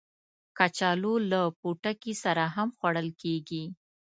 کچالو 0.57 1.13
له 1.31 1.41
پوټکي 1.59 2.13
سره 2.23 2.43
هم 2.55 2.67
خوړل 2.77 3.07
کېږي 3.21 3.63